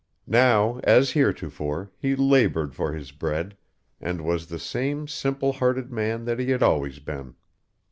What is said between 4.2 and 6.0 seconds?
was the same simple hearted